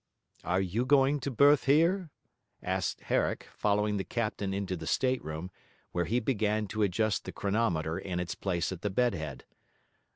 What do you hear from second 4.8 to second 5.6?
stateroom,